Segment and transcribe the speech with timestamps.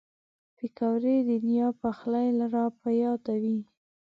[0.57, 3.59] پکورې د نیا پخلی را په یادوي